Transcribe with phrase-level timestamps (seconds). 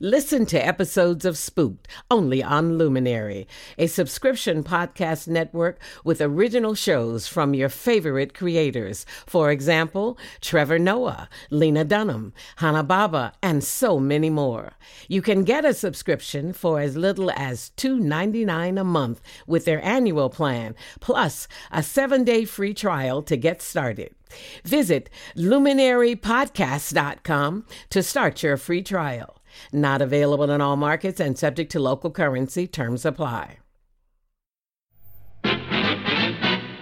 [0.00, 7.26] Listen to episodes of Spooked only on Luminary, a subscription podcast network with original shows
[7.26, 9.04] from your favorite creators.
[9.26, 14.74] For example, Trevor Noah, Lena Dunham, Hannah Baba, and so many more.
[15.08, 20.30] You can get a subscription for as little as $2.99 a month with their annual
[20.30, 24.14] plan, plus a seven day free trial to get started.
[24.62, 29.37] Visit luminarypodcast.com to start your free trial.
[29.72, 32.66] Not available in all markets and subject to local currency.
[32.66, 33.58] Terms apply.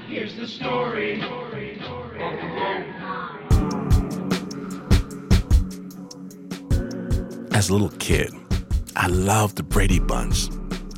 [0.09, 1.23] Here's the story.
[7.53, 8.35] As a little kid,
[8.97, 10.51] I loved the Brady Bunch.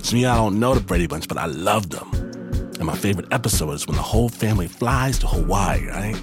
[0.03, 2.11] Some of y'all don't know the Brady Bunch, but I loved them.
[2.13, 6.17] And my favorite episode is when the whole family flies to Hawaii, right?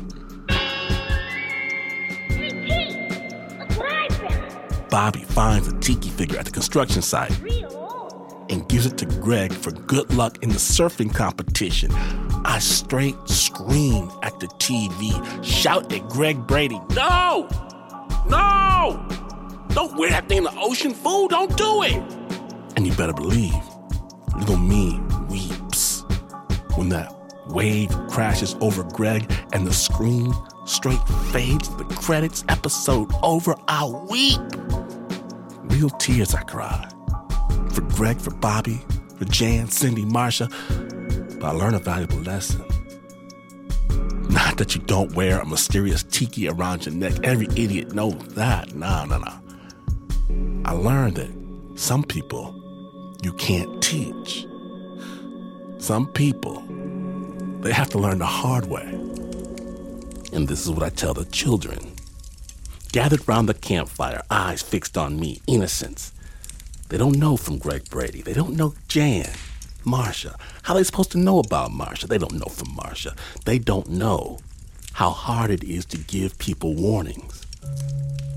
[4.90, 7.32] Bobby finds a tiki figure at the construction site
[8.50, 11.92] and gives it to Greg for good luck in the surfing competition.
[12.46, 17.48] I straight scream at the TV, shout at Greg Brady, No!
[18.30, 19.08] No!
[19.70, 21.28] Don't wear that thing in the ocean, fool!
[21.28, 22.02] Don't do it!
[22.76, 23.54] And you better believe,
[24.38, 26.04] little me weeps
[26.76, 27.14] when that
[27.48, 30.34] wave crashes over Greg and the screen
[30.66, 31.00] straight
[31.32, 33.56] fades the credits episode over.
[33.68, 34.42] I weep
[35.76, 36.94] real tears I cried.
[37.74, 38.80] For Greg, for Bobby,
[39.18, 40.48] for Jan, Cindy, Marcia.
[41.40, 42.64] But I learned a valuable lesson.
[44.30, 47.14] Not that you don't wear a mysterious tiki around your neck.
[47.24, 48.74] Every idiot knows that.
[48.74, 49.34] No, no, no.
[50.66, 52.54] I learned that some people
[53.22, 54.48] you can't teach.
[55.80, 56.64] Some people,
[57.62, 58.86] they have to learn the hard way.
[60.32, 61.95] And this is what I tell the children
[62.96, 66.14] gathered round the campfire, eyes fixed on me, innocence.
[66.88, 68.22] They don't know from Greg Brady.
[68.22, 69.34] They don't know Jan,
[69.84, 70.38] Marcia.
[70.64, 72.08] How are they supposed to know about Marcia?
[72.08, 73.14] They don't know from Marcia.
[73.44, 74.40] They don't know
[74.94, 77.46] how hard it is to give people warnings.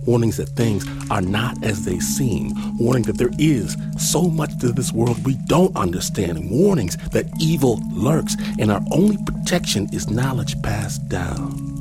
[0.05, 2.53] Warnings that things are not as they seem.
[2.78, 6.50] Warning that there is so much to this world we don't understand.
[6.50, 11.78] Warnings that evil lurks and our only protection is knowledge passed down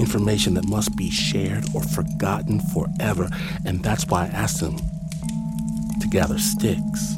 [0.00, 3.28] information that must be shared or forgotten forever.
[3.64, 4.76] And that's why I asked them
[6.00, 7.16] to gather sticks.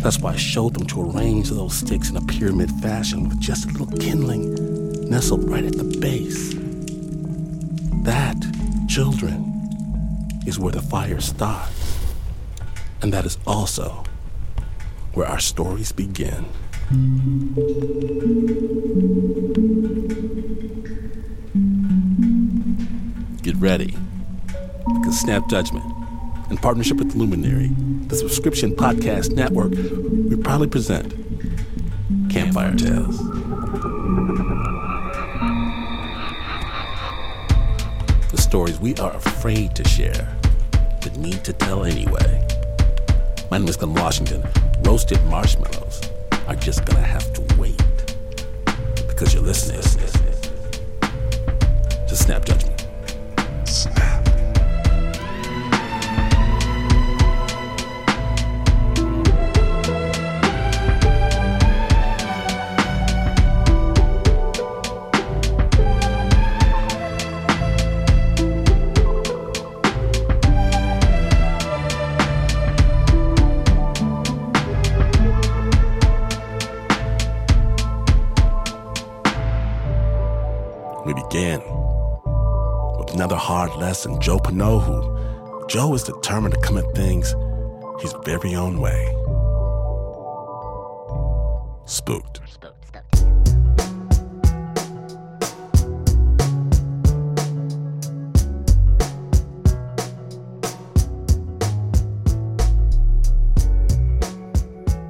[0.00, 3.66] That's why I showed them to arrange those sticks in a pyramid fashion with just
[3.66, 4.54] a little kindling
[5.08, 6.54] nestled right at the base.
[8.04, 8.36] That,
[8.88, 9.52] children,
[10.46, 11.98] is where the fire starts.
[13.00, 14.04] And that is also
[15.14, 16.46] where our stories begin.
[23.62, 23.96] Ready.
[24.92, 25.84] Because Snap Judgment,
[26.50, 27.68] in partnership with Luminary,
[28.08, 31.14] the subscription podcast network, we proudly present
[32.28, 33.18] Campfire Tales.
[38.32, 40.36] The stories we are afraid to share,
[41.00, 42.44] but need to tell anyway.
[43.48, 44.42] My name is Glynn Washington.
[44.80, 46.00] Roasted marshmallows
[46.48, 47.80] are just gonna have to wait.
[49.06, 49.80] Because you're listening
[52.08, 52.71] to Snap Judgment.
[84.02, 84.20] Hard lesson.
[84.20, 85.68] Joe Panohu.
[85.68, 87.34] Joe is determined to come at things
[88.00, 89.08] his very own way.
[91.86, 92.40] Spooked.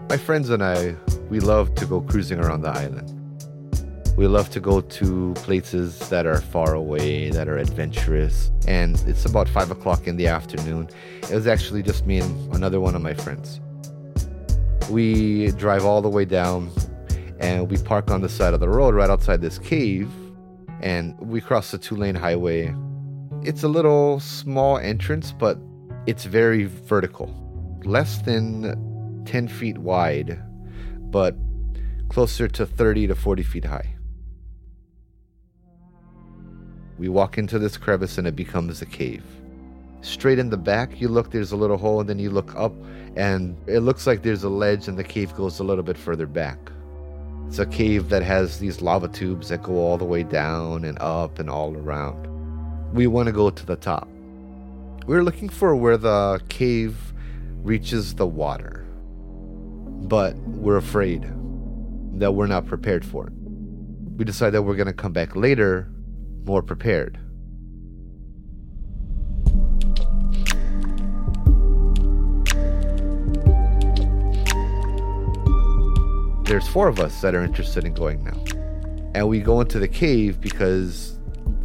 [0.08, 0.94] My friends and I,
[1.30, 3.21] we love to go cruising around the island.
[4.14, 8.50] We love to go to places that are far away, that are adventurous.
[8.68, 10.90] And it's about 5 o'clock in the afternoon.
[11.22, 13.60] It was actually just me and another one of my friends.
[14.90, 16.70] We drive all the way down
[17.40, 20.10] and we park on the side of the road right outside this cave.
[20.82, 22.74] And we cross the two lane highway.
[23.42, 25.58] It's a little small entrance, but
[26.06, 27.32] it's very vertical.
[27.84, 30.38] Less than 10 feet wide,
[31.10, 31.34] but
[32.10, 33.91] closer to 30 to 40 feet high.
[37.02, 39.24] We walk into this crevice and it becomes a cave.
[40.02, 42.72] straight in the back, you look, there's a little hole, and then you look up,
[43.16, 46.26] and it looks like there's a ledge, and the cave goes a little bit further
[46.26, 46.58] back.
[47.48, 50.98] It's a cave that has these lava tubes that go all the way down and
[51.00, 52.28] up and all around.
[52.92, 54.08] We want to go to the top.
[55.06, 56.96] We're looking for where the cave
[57.62, 58.84] reaches the water,
[60.08, 61.22] but we're afraid
[62.18, 63.32] that we're not prepared for it.
[64.16, 65.91] We decide that we're going to come back later
[66.44, 67.18] more prepared.
[76.44, 78.38] There's four of us that are interested in going now.
[79.14, 81.18] And we go into the cave because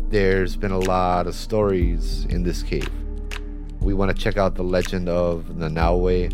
[0.10, 2.90] there's been a lot of stories in this cave.
[3.82, 6.32] We want to check out the legend of Nanaue.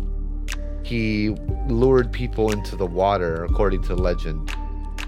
[0.84, 1.30] He
[1.68, 4.54] lured people into the water, according to legend,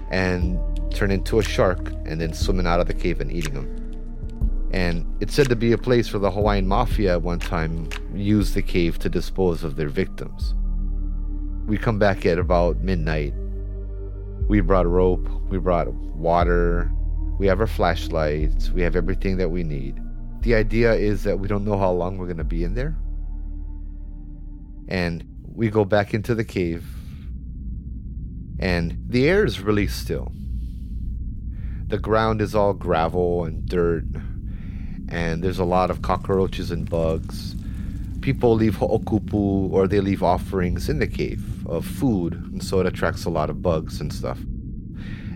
[0.09, 0.59] and
[0.97, 4.69] turned into a shark and then swimming out of the cave and eating them.
[4.71, 8.55] And it's said to be a place where the Hawaiian mafia at one time used
[8.55, 10.55] the cave to dispose of their victims.
[11.67, 13.33] We come back at about midnight.
[14.47, 16.91] We brought rope, we brought water,
[17.37, 20.01] we have our flashlights, we have everything that we need.
[20.41, 22.97] The idea is that we don't know how long we're going to be in there.
[24.87, 26.85] And we go back into the cave,
[28.59, 30.31] and the air is really still.
[31.89, 34.03] The ground is all gravel and dirt,
[35.07, 37.55] and there's a lot of cockroaches and bugs.
[38.19, 42.87] People leave ho'okupu or they leave offerings in the cave of food, and so it
[42.87, 44.37] attracts a lot of bugs and stuff.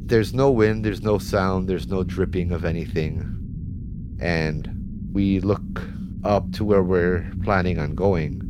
[0.01, 4.17] There's no wind, there's no sound, there's no dripping of anything.
[4.19, 5.87] And we look
[6.25, 8.41] up to where we're planning on going.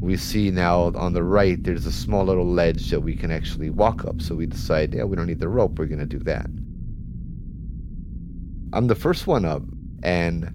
[0.00, 3.70] We see now on the right there's a small little ledge that we can actually
[3.70, 4.22] walk up.
[4.22, 6.48] So we decide, yeah, we don't need the rope, we're to do that.
[8.72, 9.62] I'm the first one up,
[10.02, 10.52] and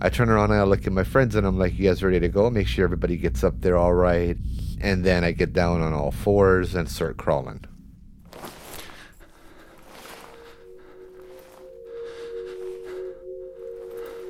[0.00, 2.20] I turn around and I look at my friends and I'm like, "You guys ready
[2.20, 2.50] to go?
[2.50, 4.36] Make sure everybody gets up there all right."
[4.80, 7.64] And then I get down on all fours and start crawling.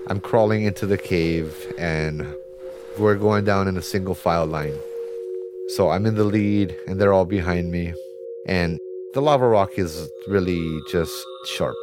[0.08, 2.35] I'm crawling into the cave and
[2.99, 4.79] we're going down in a single file line.
[5.69, 7.94] So I'm in the lead and they're all behind me.
[8.47, 8.79] And
[9.15, 11.76] the lava rock is really just sharp.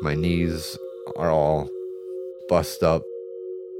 [0.00, 0.78] My knees
[1.16, 1.68] are all
[2.48, 3.02] bust up,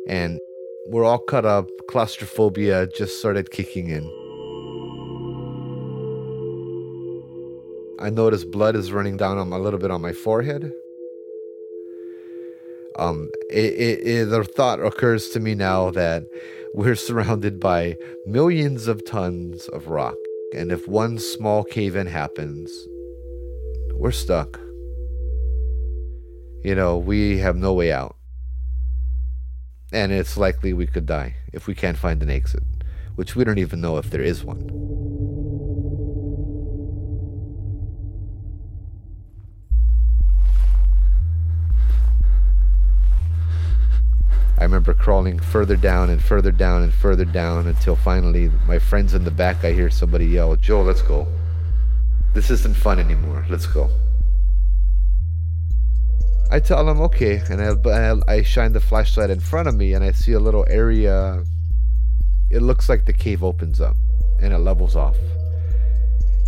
[0.08, 0.40] and
[0.88, 1.68] we're all cut up.
[1.88, 4.02] Claustrophobia just started kicking in.
[8.00, 10.72] I notice blood is running down on a little bit on my forehead.
[12.96, 16.24] Um, it, it, it, the thought occurs to me now that
[16.74, 20.16] we're surrounded by millions of tons of rock,
[20.52, 22.88] and if one small cave in happens,
[23.94, 24.58] we're stuck
[26.64, 28.16] you know, we have no way out.
[29.92, 32.62] And it's likely we could die if we can't find an exit,
[33.14, 34.88] which we don't even know if there is one.
[44.58, 49.14] I remember crawling further down and further down and further down until finally my friends
[49.14, 51.28] in the back I hear somebody yell, Joe, let's go.
[52.34, 53.46] This isn't fun anymore.
[53.48, 53.88] Let's go.
[56.50, 60.02] I tell him okay, and I, I shine the flashlight in front of me, and
[60.02, 61.44] I see a little area.
[62.50, 63.96] It looks like the cave opens up,
[64.40, 65.16] and it levels off.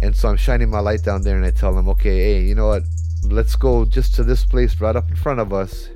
[0.02, 2.54] And so I'm shining my light down there, and I tell him, okay, hey, you
[2.54, 2.84] know what?
[3.24, 5.90] Let's go just to this place right up in front of us.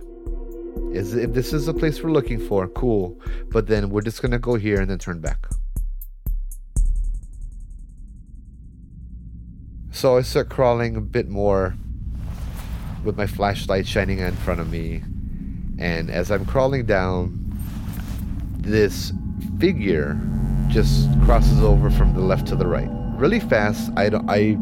[0.93, 3.19] Is if this is the place we're looking for, cool.
[3.51, 5.47] But then we're just gonna go here and then turn back.
[9.93, 11.75] So I start crawling a bit more
[13.05, 15.03] with my flashlight shining in front of me.
[15.79, 17.41] And as I'm crawling down,
[18.59, 19.13] this
[19.59, 20.19] figure
[20.69, 23.91] just crosses over from the left to the right really fast.
[23.97, 24.59] I I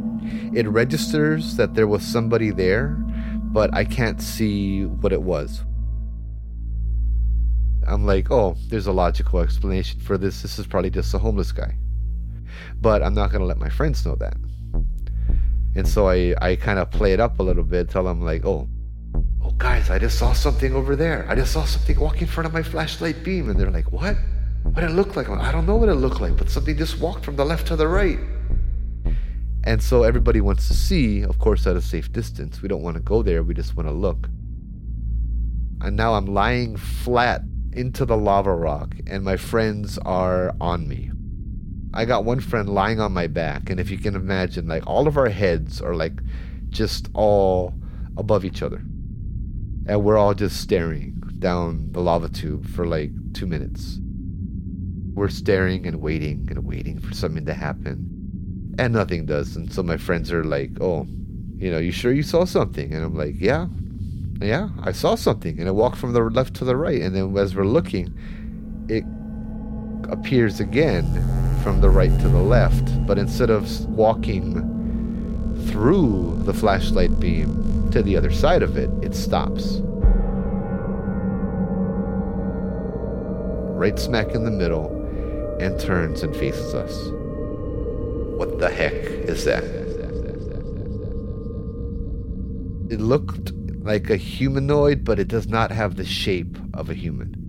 [0.54, 2.96] it registers that there was somebody there,
[3.52, 5.64] but I can't see what it was.
[7.86, 10.42] I'm like, oh, there's a logical explanation for this.
[10.42, 11.76] This is probably just a homeless guy.
[12.80, 14.36] But I'm not going to let my friends know that.
[15.74, 18.44] And so I, I kind of play it up a little bit, tell them like,
[18.44, 18.68] oh,
[19.42, 21.26] oh guys, I just saw something over there.
[21.28, 23.48] I just saw something walk in front of my flashlight beam.
[23.48, 24.16] And they're like, what?
[24.64, 25.28] What did it look like?
[25.28, 27.76] I don't know what it looked like, but something just walked from the left to
[27.76, 28.18] the right.
[29.64, 32.62] And so everybody wants to see, of course, at a safe distance.
[32.62, 34.28] We don't want to go there, we just want to look.
[35.80, 41.10] And now I'm lying flat into the lava rock, and my friends are on me.
[41.94, 45.06] I got one friend lying on my back, and if you can imagine, like all
[45.06, 46.20] of our heads are like
[46.70, 47.74] just all
[48.16, 48.82] above each other.
[49.86, 53.98] And we're all just staring down the lava tube for like two minutes.
[55.12, 58.74] We're staring and waiting and waiting for something to happen.
[58.78, 59.56] And nothing does.
[59.56, 61.06] And so my friends are like, oh,
[61.56, 62.94] you know, you sure you saw something?
[62.94, 63.66] And I'm like, yeah,
[64.40, 65.58] yeah, I saw something.
[65.58, 67.02] And I walk from the left to the right.
[67.02, 68.14] And then as we're looking,
[68.88, 69.04] it
[70.10, 71.04] appears again
[71.62, 73.06] from the right to the left.
[73.06, 74.54] But instead of walking
[75.68, 79.80] through the flashlight beam to the other side of it, it stops.
[83.78, 84.86] Right smack in the middle
[85.60, 86.96] and turns and faces us.
[88.38, 89.64] What the heck is that?
[92.90, 97.41] It looked like a humanoid, but it does not have the shape of a human.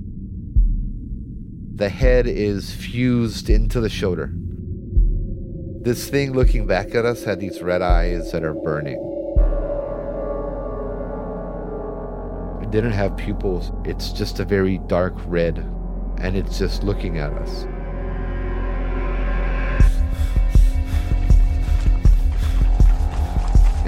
[1.76, 4.32] The head is fused into the shoulder.
[5.82, 9.00] This thing looking back at us had these red eyes that are burning.
[12.62, 15.58] It didn't have pupils, it's just a very dark red,
[16.20, 17.64] and it's just looking at us.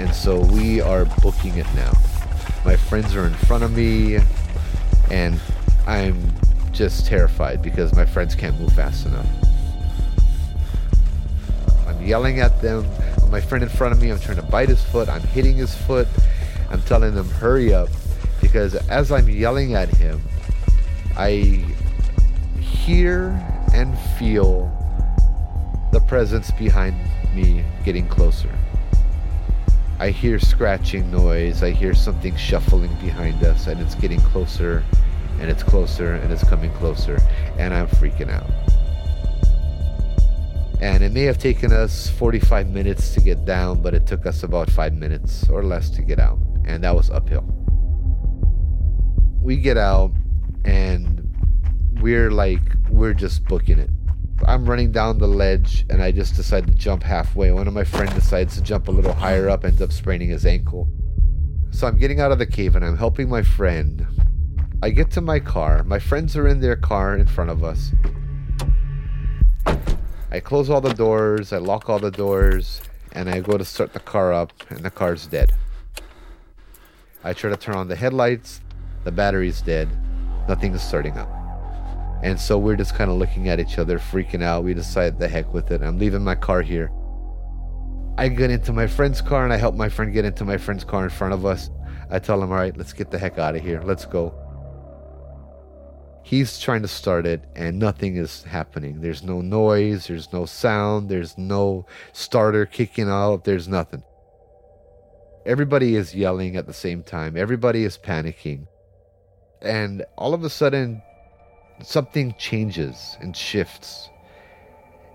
[0.00, 1.92] And so we are booking it now.
[2.64, 4.18] My friends are in front of me,
[5.08, 5.40] and
[5.86, 6.32] I'm
[6.76, 9.26] just terrified because my friends can't move fast enough.
[11.86, 12.86] I'm yelling at them.
[13.30, 15.08] My friend in front of me, I'm trying to bite his foot.
[15.08, 16.06] I'm hitting his foot.
[16.70, 17.88] I'm telling them, hurry up.
[18.42, 20.20] Because as I'm yelling at him,
[21.16, 21.64] I
[22.60, 23.30] hear
[23.72, 24.70] and feel
[25.92, 26.94] the presence behind
[27.34, 28.50] me getting closer.
[29.98, 31.62] I hear scratching noise.
[31.62, 34.84] I hear something shuffling behind us, and it's getting closer,
[35.40, 37.18] and it's closer, and it's coming closer,
[37.58, 38.50] and I'm freaking out.
[40.80, 44.42] And it may have taken us 45 minutes to get down, but it took us
[44.42, 47.44] about five minutes or less to get out, and that was uphill.
[49.42, 50.12] We get out,
[50.64, 51.16] and
[52.00, 53.90] we're like, we're just booking it.
[54.44, 57.50] I'm running down the ledge and I just decide to jump halfway.
[57.52, 60.44] One of my friends decides to jump a little higher up, ends up spraining his
[60.44, 60.88] ankle.
[61.70, 64.06] So I'm getting out of the cave and I'm helping my friend.
[64.86, 65.82] I get to my car.
[65.82, 67.90] My friends are in their car in front of us.
[70.30, 73.94] I close all the doors, I lock all the doors, and I go to start
[73.94, 75.52] the car up, and the car's dead.
[77.24, 78.60] I try to turn on the headlights,
[79.02, 79.88] the battery's dead,
[80.48, 81.30] nothing is starting up.
[82.22, 84.62] And so we're just kind of looking at each other, freaking out.
[84.62, 85.82] We decide the heck with it.
[85.82, 86.92] I'm leaving my car here.
[88.18, 90.84] I get into my friend's car and I help my friend get into my friend's
[90.84, 91.70] car in front of us.
[92.08, 93.82] I tell him, all right, let's get the heck out of here.
[93.82, 94.45] Let's go.
[96.26, 99.00] He's trying to start it and nothing is happening.
[99.00, 104.02] There's no noise, there's no sound, there's no starter kicking out, there's nothing.
[105.46, 108.66] Everybody is yelling at the same time, everybody is panicking.
[109.62, 111.00] And all of a sudden,
[111.84, 114.08] something changes and shifts.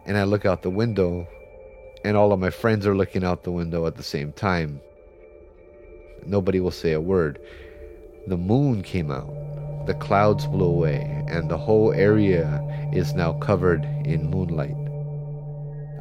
[0.06, 1.27] And I look out the window,
[2.06, 4.80] and all of my friends are looking out the window at the same time.
[6.25, 7.38] Nobody will say a word.
[8.28, 12.62] The moon came out, the clouds blew away, and the whole area
[12.94, 14.75] is now covered in moonlight.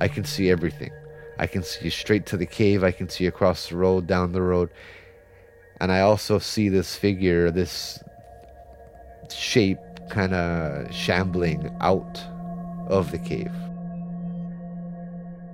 [0.01, 0.91] I can see everything.
[1.39, 4.43] I can see straight to the cave, I can see across the road, down the
[4.43, 4.69] road,
[5.81, 8.03] and I also see this figure, this
[9.31, 9.79] shape
[10.11, 12.21] kind of shambling out
[12.89, 13.53] of the cave.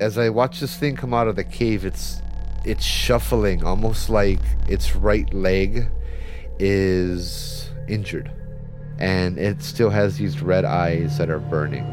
[0.01, 2.21] As I watch this thing come out of the cave, it's
[2.65, 5.87] it's shuffling almost like its right leg
[6.59, 8.31] is injured
[8.99, 11.85] and it still has these red eyes that are burning.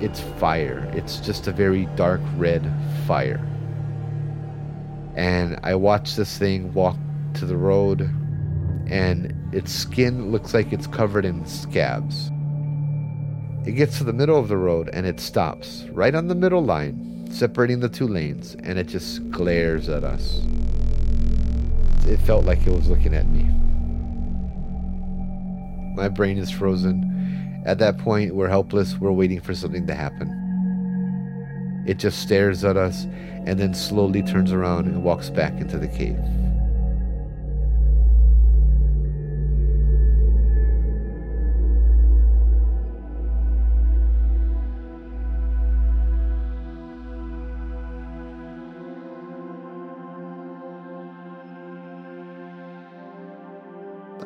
[0.00, 0.90] It's fire.
[0.94, 2.72] It's just a very dark red
[3.06, 3.44] fire.
[5.16, 6.96] And I watch this thing walk
[7.34, 8.02] to the road
[8.90, 12.30] and its skin looks like it's covered in scabs.
[13.66, 16.64] It gets to the middle of the road and it stops right on the middle
[16.64, 20.40] line, separating the two lanes, and it just glares at us.
[22.08, 23.44] It felt like it was looking at me.
[25.94, 27.62] My brain is frozen.
[27.66, 28.98] At that point, we're helpless.
[28.98, 31.84] We're waiting for something to happen.
[31.86, 33.04] It just stares at us
[33.44, 36.18] and then slowly turns around and walks back into the cave.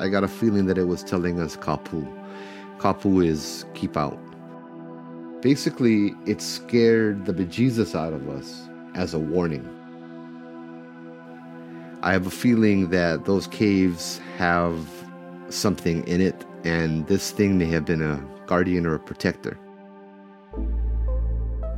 [0.03, 2.05] I got a feeling that it was telling us Kapu.
[2.79, 4.19] Kapu is keep out.
[5.41, 9.65] Basically, it scared the bejesus out of us as a warning.
[12.03, 14.77] I have a feeling that those caves have
[15.51, 19.57] something in it, and this thing may have been a guardian or a protector.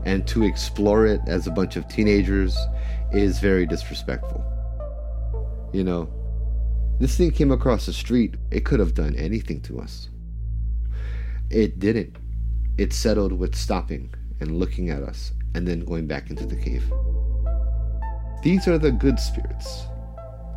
[0.06, 2.56] And to explore it as a bunch of teenagers
[3.12, 4.42] is very disrespectful.
[5.74, 6.08] You know,
[7.00, 10.08] this thing came across the street, it could have done anything to us.
[11.50, 12.16] It didn't.
[12.78, 16.84] It settled with stopping and looking at us and then going back into the cave.
[18.42, 19.86] These are the good spirits.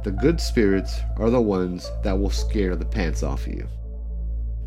[0.04, 3.68] The good spirits are the ones that will scare the pants off of you.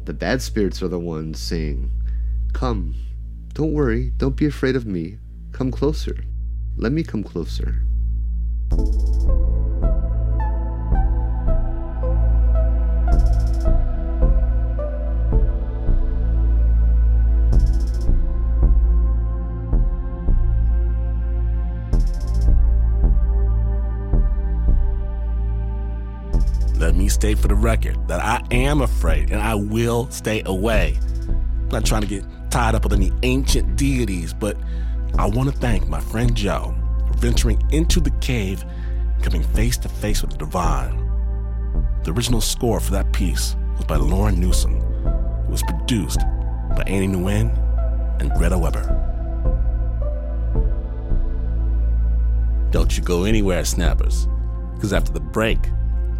[0.04, 1.90] The bad spirits are the ones saying,
[2.52, 2.94] Come,
[3.54, 5.18] don't worry, don't be afraid of me.
[5.52, 6.24] Come closer.
[6.76, 7.82] Let me come closer.
[27.00, 30.98] Me state for the record that I am afraid and I will stay away.
[31.30, 34.54] I'm not trying to get tied up with any ancient deities, but
[35.16, 36.74] I want to thank my friend Joe
[37.08, 38.62] for venturing into the cave,
[39.22, 40.94] coming face to face with the divine.
[42.04, 44.76] The original score for that piece was by Lauryn Newson.
[45.46, 46.20] It was produced
[46.76, 47.48] by Annie Nguyen
[48.20, 48.84] and Greta Weber.
[52.70, 54.28] Don't you go anywhere, snappers,
[54.74, 55.60] because after the break,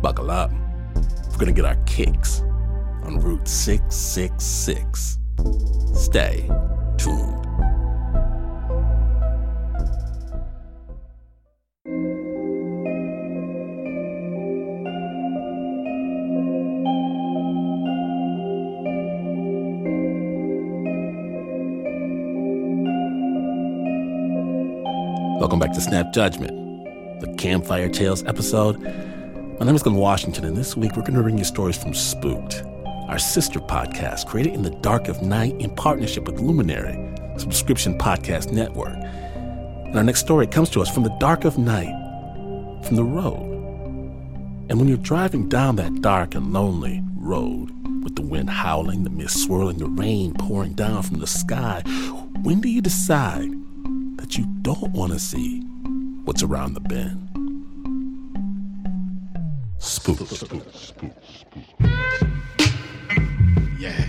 [0.00, 0.50] buckle up.
[1.40, 2.40] We're gonna get our kicks
[3.02, 5.18] on Route 666.
[5.94, 6.46] Stay
[6.98, 7.46] tuned.
[25.40, 26.52] Welcome back to Snap Judgment,
[27.22, 29.09] the Campfire Tales episode.
[29.60, 31.92] My name is Glynn Washington, and this week we're going to bring you stories from
[31.92, 32.62] Spooked,
[33.08, 36.98] our sister podcast created in the dark of night in partnership with Luminary,
[37.36, 38.96] subscription podcast network.
[38.96, 41.92] And our next story comes to us from the dark of night,
[42.86, 43.50] from the road.
[44.70, 47.70] And when you're driving down that dark and lonely road,
[48.02, 51.82] with the wind howling, the mist swirling, the rain pouring down from the sky,
[52.40, 53.50] when do you decide
[54.16, 55.60] that you don't want to see
[56.24, 57.29] what's around the bend?
[60.00, 60.16] Spook.
[60.16, 61.12] spook, spook,
[63.78, 64.06] Yeah.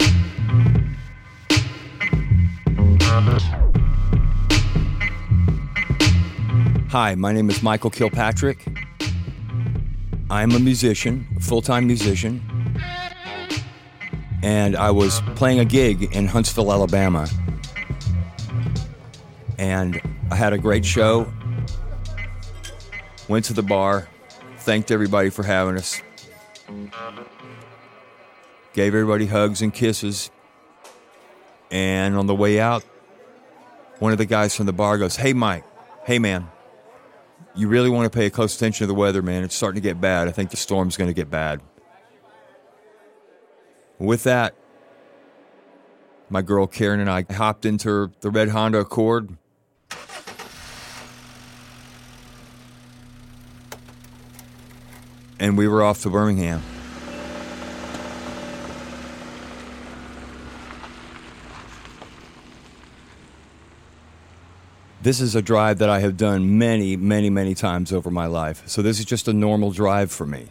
[6.92, 8.66] Hi, my name is Michael Kilpatrick.
[10.30, 12.42] I'm a musician, a full time musician,
[14.42, 17.28] and I was playing a gig in Huntsville, Alabama.
[19.58, 20.02] And
[20.32, 21.30] I had a great show.
[23.28, 24.08] Went to the bar,
[24.62, 26.02] thanked everybody for having us,
[28.74, 30.32] gave everybody hugs and kisses.
[31.72, 32.84] And on the way out,
[34.00, 35.64] one of the guys from the bar goes, Hey, Mike,
[36.06, 36.50] hey, man,
[37.56, 39.44] you really want to pay close attention to the weather, man.
[39.44, 40.28] It's starting to get bad.
[40.28, 41.62] I think the storm's going to get bad.
[44.00, 44.56] With that,
[46.30, 49.38] my girl Karen and I hopped into the red Honda Accord.
[55.42, 56.62] And we were off to Birmingham.
[65.02, 68.62] This is a drive that I have done many, many, many times over my life.
[68.68, 70.50] So this is just a normal drive for me.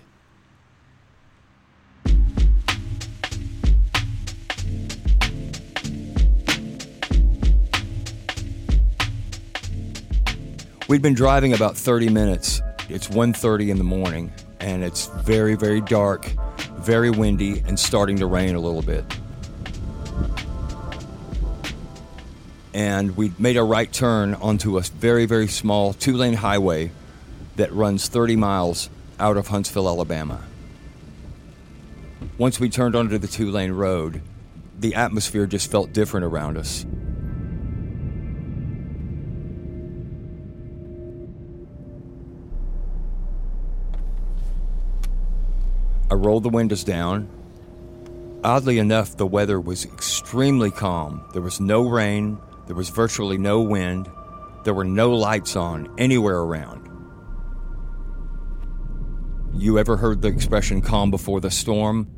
[10.88, 12.60] We'd been driving about 30 minutes.
[12.88, 16.26] It's 1:30 in the morning and it's very very dark,
[16.78, 19.04] very windy and starting to rain a little bit.
[22.72, 26.90] and we made a right turn onto a very, very small two lane highway
[27.56, 30.40] that runs 30 miles out of Huntsville, Alabama.
[32.38, 34.22] Once we turned onto the two lane road,
[34.78, 36.86] the atmosphere just felt different around us.
[46.10, 47.28] I rolled the windows down.
[48.42, 51.24] Oddly enough, the weather was extremely calm.
[51.32, 54.08] There was no rain, there was virtually no wind.
[54.62, 56.88] There were no lights on anywhere around.
[59.54, 62.08] You ever heard the expression calm before the storm?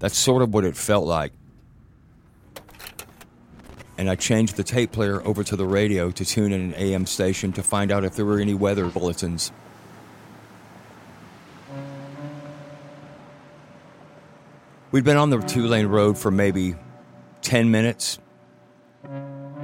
[0.00, 1.32] That's sort of what it felt like.
[3.96, 7.06] And I changed the tape player over to the radio to tune in an AM
[7.06, 9.52] station to find out if there were any weather bulletins.
[14.92, 16.74] We'd been on the two lane road for maybe
[17.40, 18.18] 10 minutes.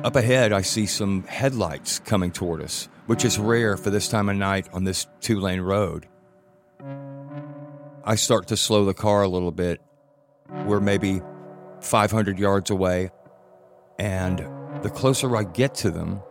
[0.02, 4.30] Up ahead, I see some headlights coming toward us, which is rare for this time
[4.30, 6.08] of night on this two lane road.
[8.04, 9.82] I start to slow the car a little bit.
[10.64, 11.20] We're maybe
[11.82, 13.10] 500 yards away,
[13.98, 14.38] and
[14.82, 16.22] the closer I get to them,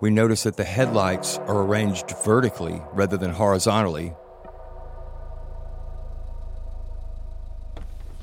[0.00, 4.14] we notice that the headlights are arranged vertically rather than horizontally.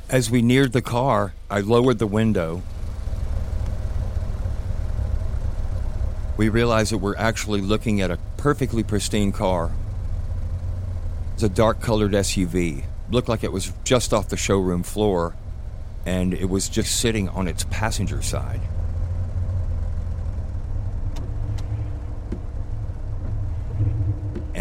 [0.09, 2.61] As we neared the car, I lowered the window.
[6.37, 9.71] We realized that we're actually looking at a perfectly pristine car.
[11.33, 12.83] It's a dark colored SUV.
[13.09, 15.35] Looked like it was just off the showroom floor,
[16.05, 18.61] and it was just sitting on its passenger side.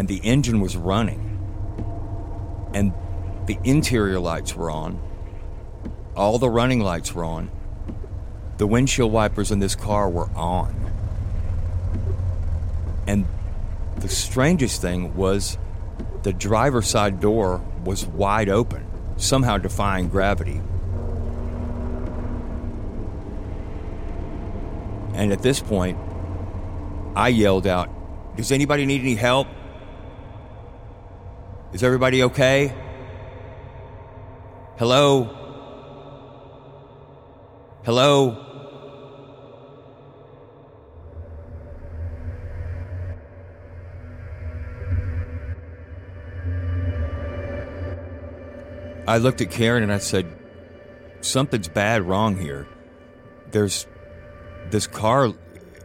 [0.02, 1.28] and the engine was running.
[2.74, 2.92] And
[3.46, 5.00] the interior lights were on.
[6.14, 7.50] All the running lights were on.
[8.58, 10.74] The windshield wipers in this car were on.
[13.06, 13.26] And
[13.96, 15.58] the strangest thing was
[16.22, 20.60] the driver's side door was wide open, somehow defying gravity.
[25.14, 25.98] And at this point,
[27.14, 29.46] I yelled out, Does anybody need any help?
[31.72, 32.74] Is everybody okay?
[34.78, 35.41] Hello?
[37.84, 38.36] Hello?
[49.08, 50.32] I looked at Karen and I said,
[51.22, 52.68] Something's bad wrong here.
[53.50, 53.88] There's
[54.70, 55.32] this car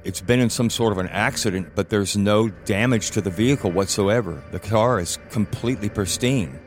[0.04, 3.72] it's been in some sort of an accident, but there's no damage to the vehicle
[3.72, 4.44] whatsoever.
[4.52, 6.60] The car is completely pristine.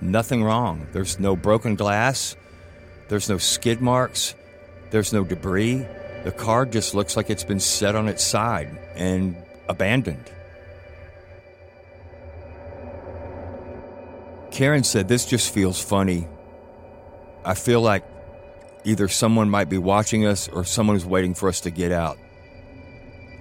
[0.00, 0.88] Nothing wrong.
[0.92, 2.36] There's no broken glass.
[3.08, 4.34] There's no skid marks.
[4.90, 5.86] There's no debris.
[6.24, 9.36] The car just looks like it's been set on its side and
[9.68, 10.30] abandoned.
[14.50, 16.26] Karen said, This just feels funny.
[17.44, 18.04] I feel like
[18.84, 22.18] either someone might be watching us or someone is waiting for us to get out.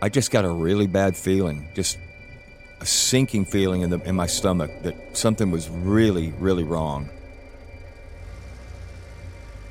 [0.02, 1.98] I just got a really bad feeling, just
[2.80, 7.10] a sinking feeling in, the, in my stomach that something was really, really wrong.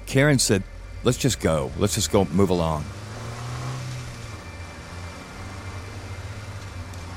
[0.07, 0.65] Karen said,
[1.05, 1.71] Let's just go.
[1.79, 2.85] Let's just go move along.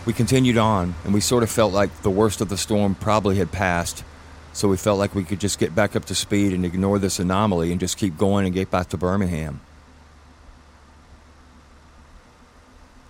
[0.06, 3.36] We continued on, and we sort of felt like the worst of the storm probably
[3.36, 4.04] had passed,
[4.54, 7.20] so we felt like we could just get back up to speed and ignore this
[7.20, 9.62] anomaly and just keep going and get back to Birmingham.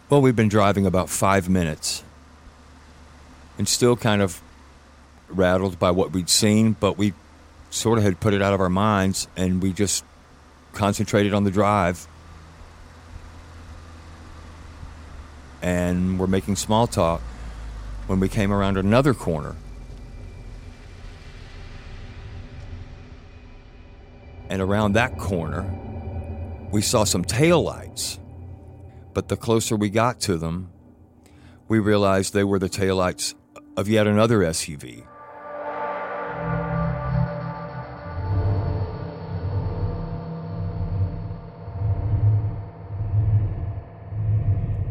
[0.10, 2.03] Well, we've been driving about five minutes
[3.58, 4.41] and still kind of
[5.29, 7.13] rattled by what we'd seen, but we
[7.69, 10.03] sort of had put it out of our minds and we just
[10.73, 12.08] concentrated on the drive.
[15.62, 17.21] And we're making small talk
[18.08, 19.55] when we came around another corner.
[24.49, 25.65] And around that corner,
[26.71, 28.19] we saw some tail lights
[29.19, 30.71] but the closer we got to them,
[31.67, 33.34] we realized they were the taillights
[33.75, 35.05] of yet another SUV.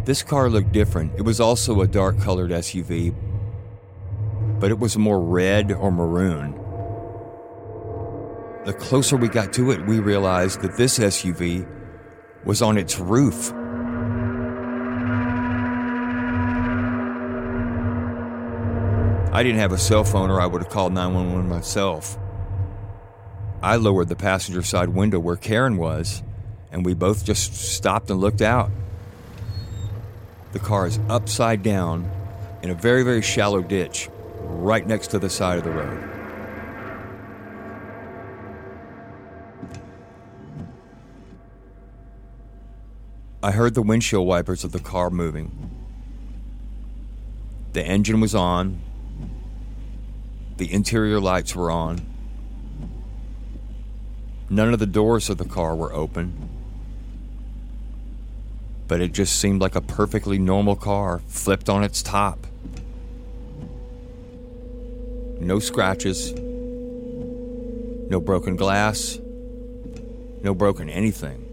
[0.09, 1.13] This car looked different.
[1.19, 3.15] It was also a dark colored SUV,
[4.59, 6.53] but it was more red or maroon.
[8.65, 11.69] The closer we got to it, we realized that this SUV
[12.43, 13.53] was on its roof
[19.31, 22.17] I didn't have a cell phone or I would have called 911 myself.
[23.63, 26.23] I lowered the passenger side window where Karen was,
[26.73, 28.71] and we both just stopped and looked out.
[30.53, 32.11] The car is upside down
[32.63, 34.09] in a very, very shallow ditch
[34.41, 36.19] right next to the side of the road.
[43.43, 45.71] I heard the windshield wipers of the car moving.
[47.73, 48.81] The engine was on,
[50.57, 52.01] the interior lights were on.
[54.51, 56.48] None of the doors of the car were open.
[58.89, 62.47] But it just seemed like a perfectly normal car flipped on its top.
[65.39, 69.21] No scratches, no broken glass,
[70.43, 71.45] no broken anything.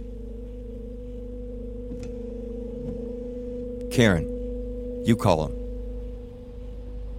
[3.91, 5.55] Karen, you call him.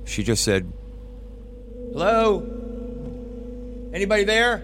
[0.07, 0.73] She just said,
[1.93, 2.41] Hello?
[3.93, 4.63] Anybody there?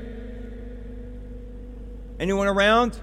[2.18, 2.98] Anyone around?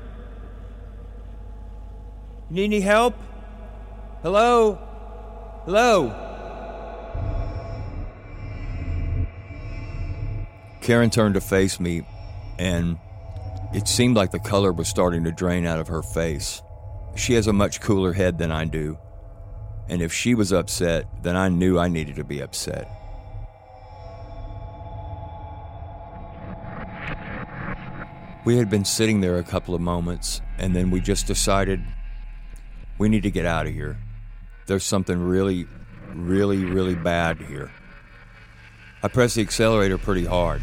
[2.51, 3.15] Need any help?
[4.23, 4.79] Hello?
[5.65, 6.25] Hello?
[10.81, 12.01] Karen turned to face me,
[12.57, 12.97] and
[13.71, 16.63] it seemed like the color was starting to drain out of her face.
[17.15, 18.97] She has a much cooler head than I do,
[19.88, 22.88] and if she was upset, then I knew I needed to be upset.
[28.43, 31.83] We had been sitting there a couple of moments, and then we just decided
[32.99, 33.97] we need to get out of here.
[34.67, 35.65] There's something really,
[36.13, 37.71] really, really bad here.
[39.01, 40.62] I pressed the accelerator pretty hard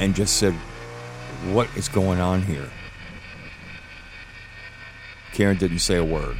[0.00, 0.52] and just said,
[1.52, 2.68] What is going on here?
[5.32, 6.36] Karen didn't say a word.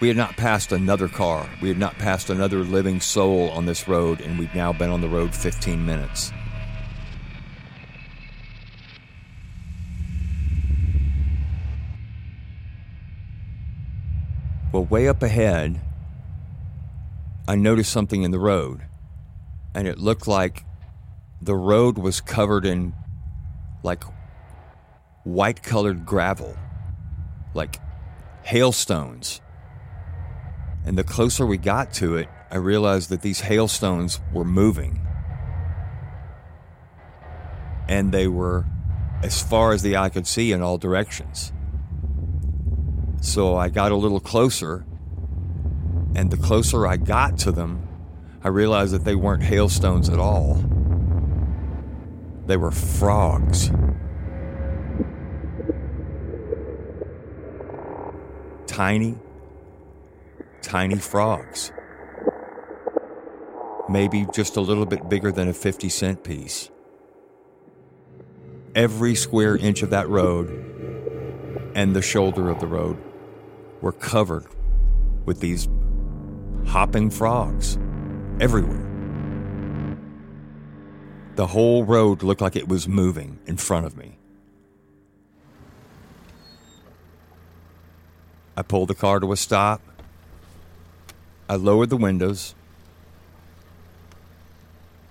[0.00, 1.48] We had not passed another car.
[1.60, 5.02] We had not passed another living soul on this road, and we'd now been on
[5.02, 6.32] the road 15 minutes.
[14.72, 15.80] Well, way up ahead,
[17.48, 18.82] I noticed something in the road,
[19.74, 20.64] and it looked like
[21.42, 22.94] the road was covered in
[23.82, 24.04] like
[25.24, 26.56] white colored gravel,
[27.52, 27.80] like
[28.42, 29.40] hailstones.
[30.84, 35.00] And the closer we got to it, I realized that these hailstones were moving.
[37.88, 38.66] And they were
[39.24, 41.52] as far as the eye could see in all directions.
[43.20, 44.86] So I got a little closer,
[46.14, 47.86] and the closer I got to them,
[48.42, 50.64] I realized that they weren't hailstones at all.
[52.46, 53.70] They were frogs.
[58.66, 59.18] Tiny,
[60.62, 61.72] tiny frogs.
[63.90, 66.70] Maybe just a little bit bigger than a 50 cent piece.
[68.74, 70.48] Every square inch of that road
[71.74, 72.96] and the shoulder of the road
[73.80, 74.46] were covered
[75.24, 75.68] with these
[76.66, 77.78] hopping frogs
[78.40, 78.86] everywhere.
[81.36, 84.18] The whole road looked like it was moving in front of me.
[88.56, 89.80] I pulled the car to a stop.
[91.48, 92.54] I lowered the windows.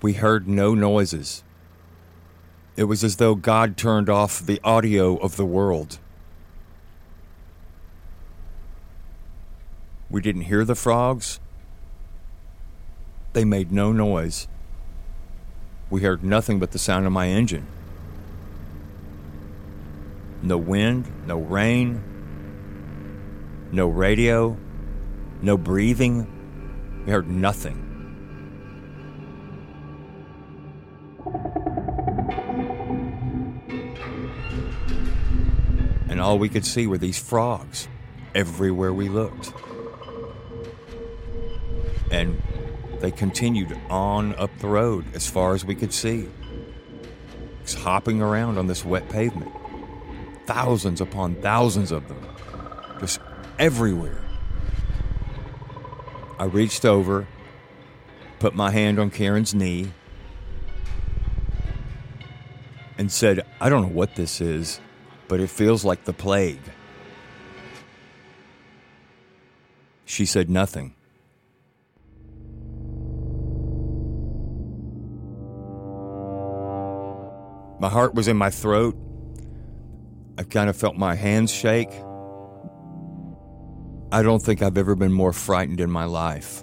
[0.02, 1.42] We heard no noises.
[2.76, 5.98] It was as though God turned off the audio of the world.
[10.10, 11.38] We didn't hear the frogs.
[13.32, 14.48] They made no noise.
[15.88, 17.66] We heard nothing but the sound of my engine.
[20.42, 22.02] No wind, no rain,
[23.70, 24.56] no radio,
[25.42, 26.26] no breathing.
[27.06, 27.86] We heard nothing.
[36.08, 37.86] And all we could see were these frogs
[38.34, 39.52] everywhere we looked.
[42.10, 42.42] And
[43.00, 46.28] they continued on up the road as far as we could see,
[47.62, 49.52] just hopping around on this wet pavement.
[50.46, 52.26] Thousands upon thousands of them,
[52.98, 53.20] just
[53.58, 54.22] everywhere.
[56.38, 57.26] I reached over,
[58.38, 59.92] put my hand on Karen's knee,
[62.98, 64.80] and said, I don't know what this is,
[65.28, 66.60] but it feels like the plague.
[70.04, 70.94] She said nothing.
[77.80, 78.94] My heart was in my throat.
[80.36, 81.90] I kind of felt my hands shake.
[84.12, 86.62] I don't think I've ever been more frightened in my life.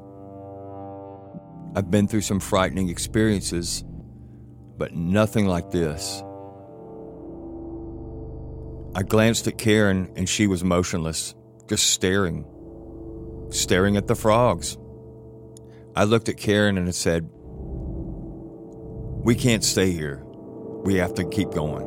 [1.75, 3.84] I've been through some frightening experiences,
[4.77, 6.21] but nothing like this.
[8.93, 11.34] I glanced at Karen and she was motionless,
[11.67, 12.45] just staring,
[13.49, 14.77] staring at the frogs.
[15.95, 17.27] I looked at Karen and said,
[19.23, 20.27] We can't stay here
[20.84, 21.86] we have to keep going.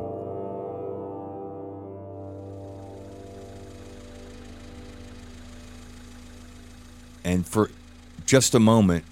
[7.23, 7.69] And for
[8.25, 9.05] just a moment,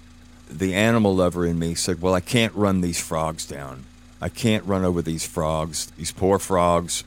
[0.48, 3.84] the animal lover in me said, Well, I can't run these frogs down.
[4.20, 7.04] I can't run over these frogs, these poor frogs.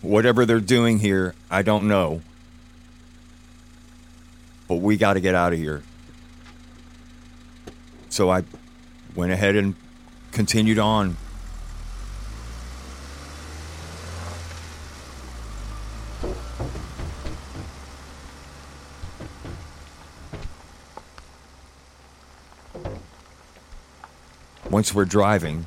[0.00, 2.22] Whatever they're doing here, I don't know.
[4.68, 5.82] But we got to get out of here.
[8.08, 8.44] So I
[9.14, 9.74] went ahead and
[10.30, 11.16] continued on
[24.74, 25.66] once we're driving,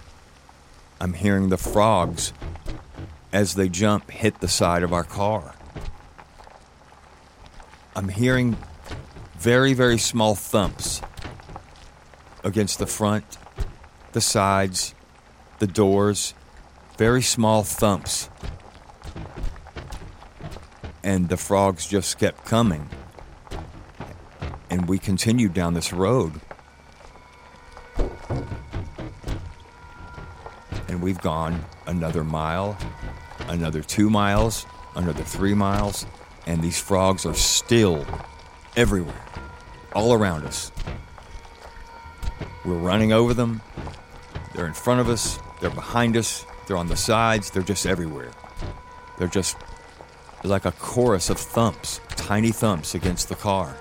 [1.00, 2.34] I'm hearing the frogs
[3.32, 5.56] as they jump hit the side of our car.
[7.96, 8.58] I'm hearing
[9.38, 11.02] very, very small thumps
[12.44, 13.38] against the front,
[14.12, 14.94] the sides,
[15.60, 16.34] the doors,
[16.98, 18.30] very small thumps.
[21.02, 22.90] And the frogs just kept coming.
[24.70, 26.42] And we continued down this road.
[31.08, 32.78] We've gone another mile,
[33.48, 36.06] another two miles, another three miles,
[36.46, 38.06] and these frogs are still
[38.76, 39.24] everywhere,
[39.96, 40.70] all around us.
[42.66, 43.62] We're running over them.
[44.54, 48.32] They're in front of us, they're behind us, they're on the sides, they're just everywhere.
[49.18, 49.56] They're just
[50.44, 53.78] like a chorus of thumps, tiny thumps against the car.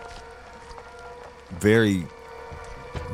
[1.59, 2.07] Very,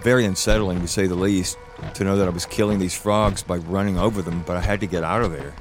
[0.02, 1.56] very unsettling to say the least
[1.94, 4.80] to know that I was killing these frogs by running over them, but I had
[4.80, 5.54] to get out of there.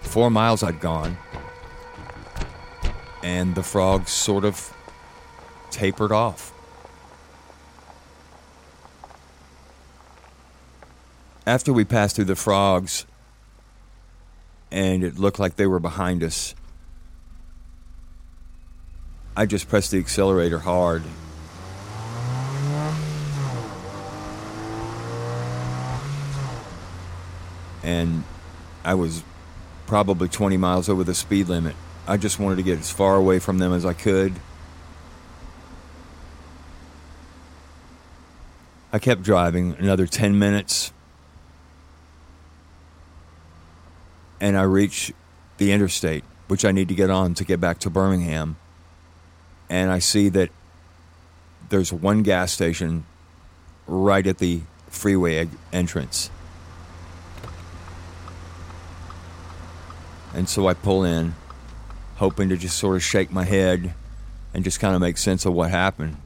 [0.00, 1.18] Four miles I'd gone,
[3.22, 4.72] and the frogs sort of
[5.70, 6.52] tapered off.
[11.46, 13.06] After we passed through the frogs,
[14.70, 16.54] and it looked like they were behind us,
[19.36, 21.02] I just pressed the accelerator hard.
[27.82, 28.22] And
[28.84, 29.24] I was
[29.86, 31.74] probably 20 miles over the speed limit.
[32.06, 34.34] I just wanted to get as far away from them as I could.
[38.92, 40.92] I kept driving another 10 minutes.
[44.40, 45.12] And I reached
[45.58, 48.56] the interstate, which I need to get on to get back to Birmingham
[49.68, 50.50] and I see that
[51.68, 53.04] there's one gas station
[53.86, 56.30] right at the freeway entrance.
[60.34, 61.34] And so I pull in,
[62.16, 63.94] hoping to just sort of shake my head
[64.52, 66.16] and just kind of make sense of what happened.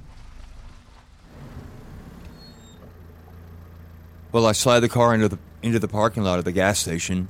[4.33, 7.29] Well, I slide the car into the into the parking lot of the gas station,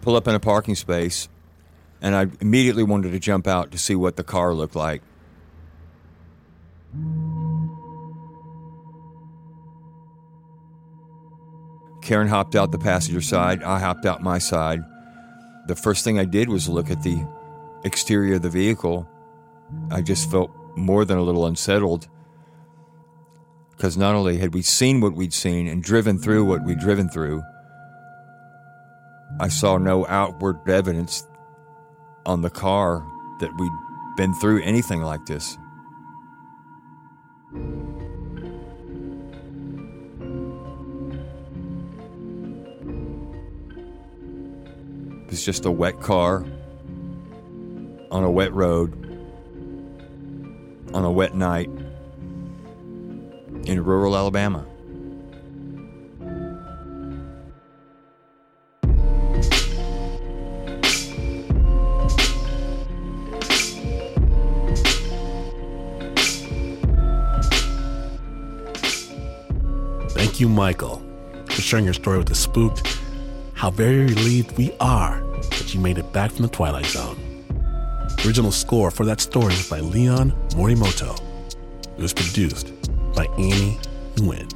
[0.00, 1.28] pull up in a parking space,
[2.00, 5.02] and I immediately wanted to jump out to see what the car looked like.
[12.02, 14.80] Karen hopped out the passenger side, I hopped out my side.
[15.66, 17.26] The first thing I did was look at the
[17.84, 19.08] exterior of the vehicle.
[19.90, 22.08] I just felt more than a little unsettled
[23.76, 27.08] because not only had we seen what we'd seen and driven through what we'd driven
[27.08, 27.42] through,
[29.38, 31.26] I saw no outward evidence
[32.26, 33.06] on the car
[33.40, 33.72] that we'd
[34.16, 35.56] been through anything like this.
[45.28, 46.44] It's just a wet car
[48.10, 48.92] on a wet road
[50.94, 51.68] on a wet night
[53.66, 54.66] in rural Alabama.
[70.36, 71.02] Thank you, Michael,
[71.46, 73.00] for sharing your story with the spooked.
[73.54, 77.16] How very relieved we are that you made it back from the Twilight Zone.
[78.22, 81.18] Original score for that story was by Leon Morimoto.
[81.96, 82.70] It was produced
[83.14, 83.78] by Annie
[84.16, 84.52] Nguyen.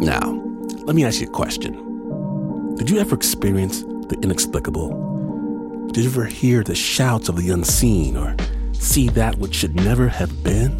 [0.00, 0.42] Now,
[0.86, 2.74] let me ask you a question.
[2.76, 5.05] Did you ever experience the inexplicable?
[5.96, 8.36] Did you ever hear the shouts of the unseen or
[8.74, 10.78] see that which should never have been?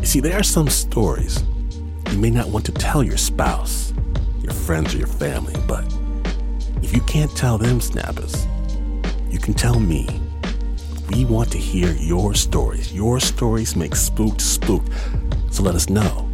[0.00, 1.44] You see, there are some stories
[2.10, 3.94] you may not want to tell your spouse,
[4.42, 5.84] your friends, or your family, but
[6.82, 8.48] if you can't tell them, Snappers,
[9.30, 10.08] you can tell me.
[11.10, 12.92] We want to hear your stories.
[12.92, 14.90] Your stories make spooked spooked.
[15.52, 16.28] So let us know.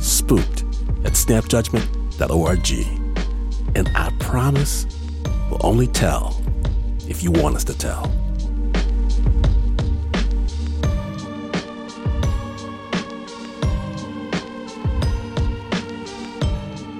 [0.00, 0.62] Spooked
[1.04, 2.70] at snapjudgment.org.
[3.76, 4.86] And I promise
[5.62, 6.40] only tell
[7.08, 8.04] if you want us to tell.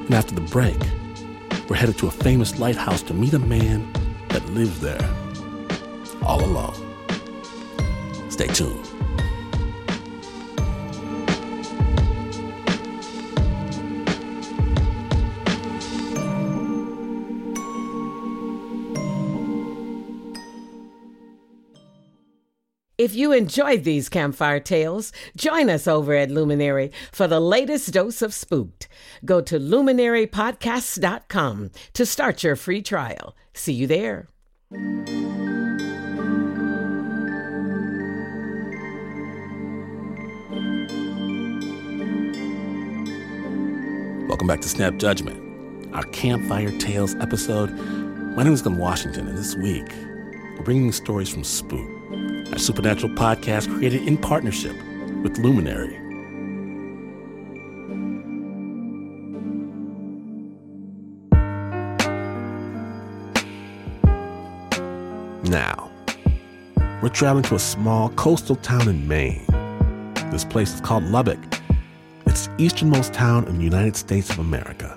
[0.07, 0.77] And after the break,
[1.69, 3.91] we're headed to a famous lighthouse to meet a man
[4.29, 5.09] that lives there
[6.23, 6.75] all alone.
[8.29, 8.92] Stay tuned.
[23.03, 28.23] If you enjoyed these campfire tales, join us over at Luminary for the latest dose
[28.23, 28.87] of spooked.
[29.25, 33.35] Go to luminarypodcasts.com to start your free trial.
[33.55, 34.29] See you there.
[44.29, 47.73] Welcome back to Snap Judgment, our Campfire Tales episode.
[48.37, 49.93] My name is Glynn Washington, and this week
[50.57, 51.92] we're bringing stories from Spooked,
[52.53, 54.77] our supernatural podcast created in partnership
[55.23, 55.99] with Luminary.
[65.49, 65.91] Now,
[67.03, 69.45] we're traveling to a small coastal town in Maine.
[70.31, 71.61] This place is called Lubec.
[72.27, 74.95] It's the easternmost town in the United States of America.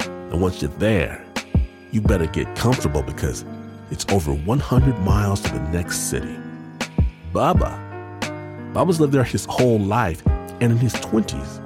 [0.00, 1.24] And once you're there,
[1.90, 3.44] you better get comfortable because
[3.90, 6.36] it's over 100 miles to the next city.
[7.36, 7.78] Bubba.
[8.72, 11.60] Bubba's lived there his whole life, and in his 20s,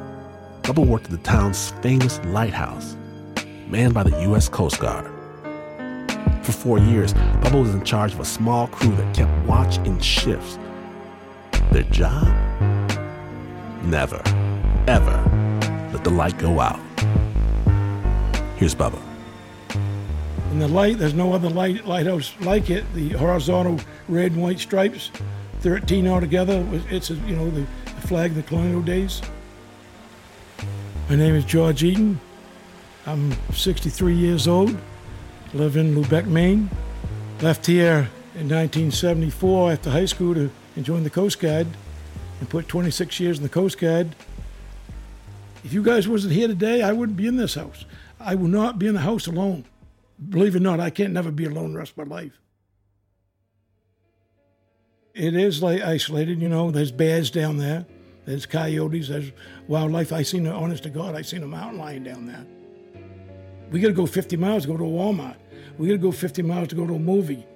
[0.63, 2.97] Bubba worked at the town's famous lighthouse,
[3.69, 4.49] manned by the U.S.
[4.49, 5.07] Coast Guard.
[6.43, 10.01] For four years, Bubba was in charge of a small crew that kept watch in
[10.01, 10.59] shifts.
[11.71, 12.27] Their job?
[13.85, 14.21] Never,
[14.89, 15.23] ever
[15.93, 16.81] let the light go out.
[18.57, 19.01] Here's Bubba.
[20.51, 22.93] And the light, there's no other light lighthouse like it.
[22.93, 25.13] The horizontal red and white stripes,
[25.61, 26.67] 13 altogether.
[26.91, 29.21] It's a, you know the, the flag of the colonial days.
[31.09, 32.21] My name is George Eaton.
[33.07, 34.77] I'm 63 years old.
[35.53, 36.71] Live in Lubec, Maine.
[37.41, 40.51] Left here in 1974 after high school to
[40.83, 41.67] join the Coast Guard,
[42.39, 44.15] and put 26 years in the Coast Guard.
[45.63, 47.85] If you guys wasn't here today, I wouldn't be in this house.
[48.19, 49.65] I will not be in the house alone.
[50.29, 52.33] Believe it or not, I can't never be alone the rest of my life.
[55.15, 56.71] It is like isolated, you know.
[56.71, 57.87] There's bears down there.
[58.27, 59.09] There's coyotes.
[59.09, 59.33] There's
[59.67, 60.13] wildlife.
[60.13, 62.47] I seen, honest to God, I seen a mountain lion down there.
[63.71, 65.37] We got to go 50 miles to go to a Walmart.
[65.79, 67.47] We got to go 50 miles to go to a movie.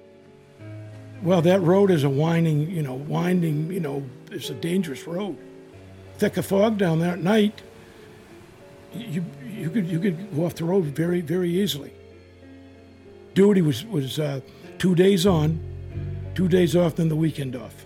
[1.21, 5.37] Well, that road is a winding, you know, winding, you know, it's a dangerous road.
[6.17, 7.61] Thick of fog down there at night.
[8.93, 11.91] You you could you could go off the road very very easily.
[13.33, 14.39] Duty was was uh,
[14.77, 15.59] two days on,
[16.35, 17.85] two days off, then the weekend off.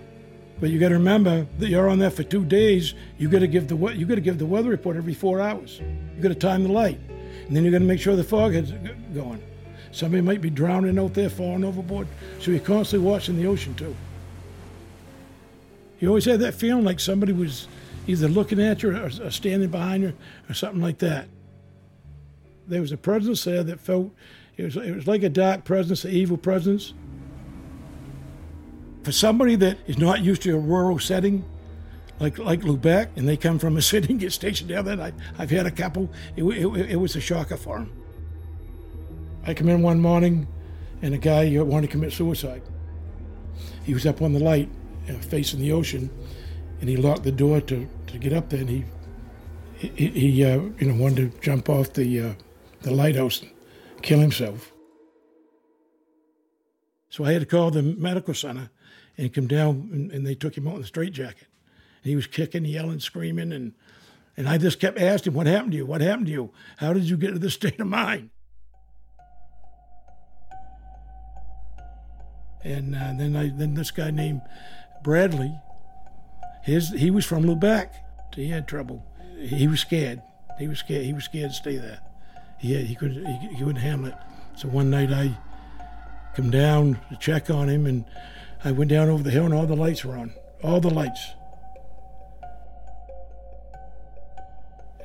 [0.60, 2.94] But you got to remember that you're on there for two days.
[3.18, 5.80] You got to give the you got to give the weather report every four hours.
[5.80, 7.00] You got to time the light,
[7.48, 8.72] and then you got to make sure the fog is
[9.14, 9.42] going.
[9.92, 12.08] Somebody might be drowning out there, falling overboard.
[12.40, 13.96] So you're constantly watching the ocean too.
[16.00, 17.68] You always had that feeling like somebody was
[18.08, 20.14] either looking at you or, or standing behind you
[20.50, 21.28] or something like that.
[22.68, 24.12] There was a presence there that felt
[24.58, 26.94] it was it was like a dark presence, an evil presence.
[29.10, 31.44] For somebody that is not used to a rural setting,
[32.20, 35.12] like like Lubec, and they come from a city and get stationed down there, I,
[35.40, 36.12] I've had a couple.
[36.36, 37.92] It, it, it was a shocker for them.
[39.48, 40.48] I come in one morning,
[41.02, 42.62] and a guy wanted to commit suicide.
[43.84, 44.70] He was up on the light,
[45.10, 46.12] uh, facing the ocean,
[46.80, 48.86] and he locked the door to, to get up there, and he
[49.74, 52.34] he, he uh, you know wanted to jump off the uh,
[52.82, 53.50] the lighthouse and
[54.04, 54.72] kill himself.
[57.10, 58.70] So I had to call the medical center
[59.20, 61.48] and come down, and, and they took him out in the straitjacket.
[62.04, 63.74] And he was kicking, yelling, screaming, and
[64.38, 65.86] and I just kept asking, "What happened to you?
[65.86, 66.52] What happened to you?
[66.78, 68.30] How did you get to this state of mind?"
[72.64, 74.42] And uh, then I then this guy named
[75.04, 75.54] Bradley,
[76.64, 77.90] his he was from Lubec.
[78.36, 79.06] He had trouble.
[79.38, 80.22] He was scared.
[80.58, 81.06] He was scared.
[81.06, 82.00] He was scared to stay there.
[82.60, 84.16] He had, he could he, he couldn't handle it.
[84.56, 85.38] So one night I
[86.36, 88.06] come down to check on him, and
[88.64, 90.34] I went down over the hill, and all the lights were on.
[90.64, 91.34] All the lights.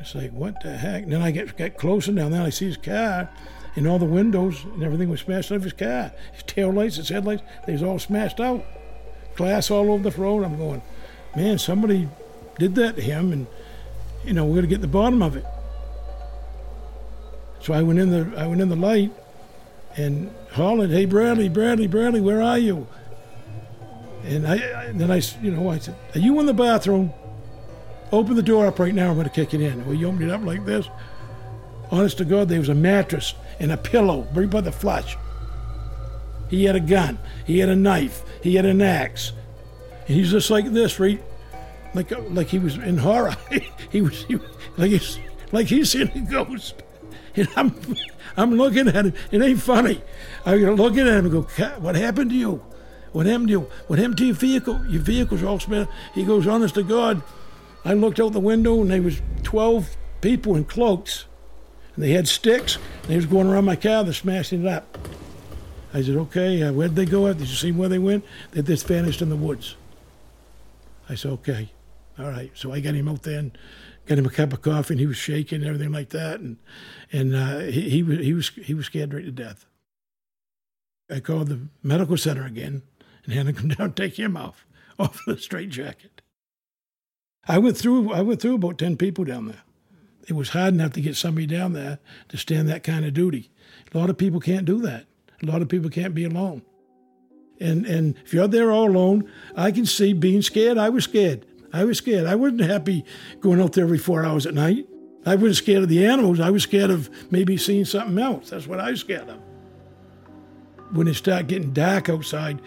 [0.01, 1.05] It's like what the heck?
[1.05, 2.43] And then I get get closer down there.
[2.43, 3.31] I see his car,
[3.77, 6.13] and all the windows and everything was smashed out of his car.
[6.33, 8.65] His tail lights, his headlights, they was all smashed out.
[9.37, 10.45] Glass all over the road.
[10.45, 10.83] I'm going,
[11.35, 12.09] man, somebody
[12.59, 13.47] did that to him, and
[14.25, 15.45] you know we're gonna get the bottom of it.
[17.61, 19.13] So I went in the I went in the light,
[19.97, 22.89] and hollered, "Hey Bradley, Bradley, Bradley, where are you?"
[24.25, 27.13] And I, I then I you know I said, "Are you in the bathroom?"
[28.13, 29.09] Open the door up right now.
[29.09, 29.85] I'm going to kick it in.
[29.87, 30.89] Well, you opened it up like this.
[31.91, 35.17] Honest to God, there was a mattress and a pillow right by the flush.
[36.49, 37.19] He had a gun.
[37.45, 38.23] He had a knife.
[38.43, 39.33] He had an axe.
[40.07, 41.21] And he's just like this, right?
[41.95, 43.37] Like like he was in horror.
[43.91, 44.39] he was he,
[44.77, 45.19] like he's
[45.51, 46.83] like he's seen a ghost.
[47.37, 47.75] And I'm
[48.37, 49.13] I'm looking at him.
[49.33, 50.01] It ain't funny.
[50.47, 51.43] I'm looking at him and go,
[51.81, 52.63] "What happened to you?
[53.15, 54.85] What happened to your vehicle?
[54.89, 55.89] Your vehicle's all smashed.
[56.15, 57.23] He goes, honest to God,
[57.85, 61.27] I looked out the window and there was 12 people in cloaks.
[61.95, 62.75] And they had sticks.
[62.75, 64.03] And they was going around my car.
[64.03, 64.99] They're smashing it up.
[65.95, 67.33] I said, okay, uh, where'd they go?
[67.33, 68.25] Did you see where they went?
[68.51, 69.77] They just vanished in the woods.
[71.09, 71.71] I said, okay,
[72.19, 72.51] all right.
[72.55, 73.57] So I got him out there and
[74.07, 76.41] got him a cup of coffee, and he was shaking and everything like that.
[76.41, 76.57] And
[77.13, 79.67] and uh, he, he was he was he was scared right to death.
[81.09, 82.83] I called the medical center again
[83.25, 84.67] and had to come down and take him off
[84.99, 86.23] off the straitjacket.
[87.47, 89.63] I went through I went through about ten people down there.
[90.27, 91.99] It was hard enough to get somebody down there
[92.29, 93.51] to stand that kind of duty.
[93.93, 95.07] A lot of people can't do that.
[95.43, 96.63] A lot of people can't be alone.
[97.61, 100.79] And and if you're there all alone, I can see being scared.
[100.79, 101.47] I was scared.
[101.73, 102.27] I was scared.
[102.27, 103.05] I wasn't happy
[103.41, 104.87] going out there every four hours at night.
[105.27, 106.39] I wasn't scared of the animals.
[106.39, 108.51] I was scared of maybe seeing something else.
[108.51, 109.41] That's what I was scared of.
[110.93, 112.61] When it started getting dark outside,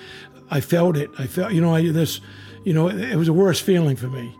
[0.49, 1.09] I felt it.
[1.17, 2.21] I felt, you know, I, this,
[2.63, 4.35] you know, it, it was a worse feeling for me.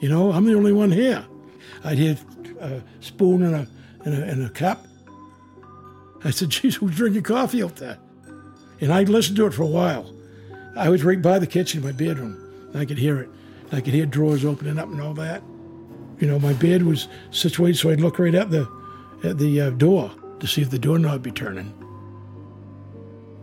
[0.00, 1.26] You know, I'm the only one here.
[1.84, 2.16] I'd hear
[2.60, 3.68] a spoon and a,
[4.04, 4.86] and a, and a cup.
[6.24, 7.98] I said, geez, who's drinking coffee out there?
[8.80, 10.12] And I listened to it for a while.
[10.76, 12.70] I was right by the kitchen, my bedroom.
[12.74, 13.30] I could hear it.
[13.72, 15.42] I could hear drawers opening up and all that.
[16.18, 18.68] You know, my bed was situated so I'd look right at the
[19.24, 21.72] at the uh, door to see if the doorknob be turning.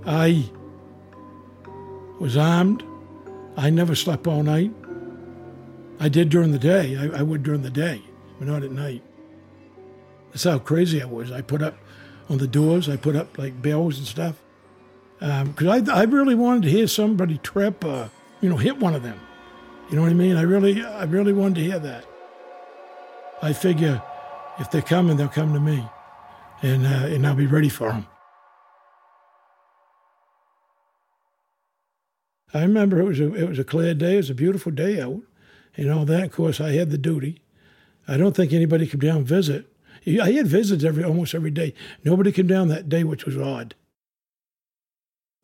[0.05, 0.49] I
[2.23, 2.81] was armed.
[3.57, 4.71] I never slept all night.
[5.99, 6.95] I did during the day.
[6.95, 8.01] I, I would during the day,
[8.39, 9.03] but not at night.
[10.29, 11.33] That's how crazy I was.
[11.33, 11.77] I put up
[12.29, 12.87] on the doors.
[12.87, 14.41] I put up like bells and stuff
[15.19, 18.07] because um, I, I really wanted to hear somebody trip, uh,
[18.39, 19.19] you know, hit one of them.
[19.89, 20.37] You know what I mean?
[20.37, 22.05] I really, I really wanted to hear that.
[23.41, 24.01] I figure
[24.59, 25.85] if they're coming, they'll come to me,
[26.61, 28.07] and uh, and I'll be ready for them.
[32.53, 34.15] I remember it was a it was a clear day.
[34.15, 35.21] It was a beautiful day out,
[35.75, 36.25] and all that.
[36.25, 37.41] Of course, I had the duty.
[38.07, 39.67] I don't think anybody came down visit.
[40.05, 41.73] I had visits every almost every day.
[42.03, 43.75] Nobody came down that day, which was odd.